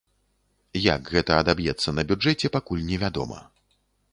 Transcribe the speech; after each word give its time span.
Як 0.93 1.11
гэта 1.17 1.31
адаб'ецца 1.41 1.89
на 1.99 2.07
бюджэце, 2.13 2.51
пакуль 2.57 2.85
невядома. 2.89 3.39